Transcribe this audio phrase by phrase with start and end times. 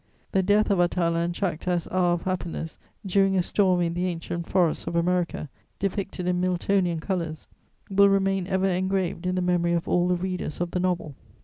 [0.31, 4.47] The death of Atala and Chactas' hour of happiness, during a storm in the ancient
[4.49, 7.47] forests of America, depicted in Miltonian colours,
[7.91, 11.13] will remain ever engraved in the memory of all the readers of the novel.